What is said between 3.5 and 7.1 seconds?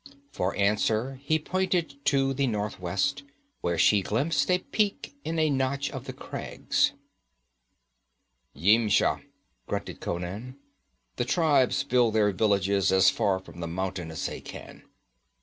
where she glimpsed a peak in a notch of the crags.